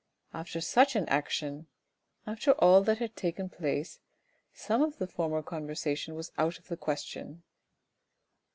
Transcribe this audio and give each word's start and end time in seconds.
After 0.33 0.61
such 0.61 0.95
an 0.95 1.07
action, 1.09 1.67
after 2.25 2.53
all 2.53 2.81
that 2.85 2.97
had 2.97 3.15
taken 3.15 3.49
place, 3.49 3.99
some 4.51 4.81
of 4.81 4.97
the 4.97 5.05
former 5.05 5.43
conversation 5.43 6.15
was 6.15 6.31
out 6.39 6.57
of 6.57 6.69
the 6.69 6.75
question. 6.75 7.43